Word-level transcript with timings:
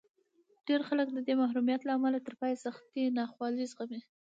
ډېر 0.67 0.81
خلک 0.87 1.07
د 1.11 1.17
دې 1.27 1.33
محرومیت 1.41 1.81
له 1.85 1.91
امله 1.97 2.19
تر 2.25 2.33
پایه 2.39 2.57
سختې 2.65 3.03
ناخوالې 3.17 3.63
زغمي 3.71 4.01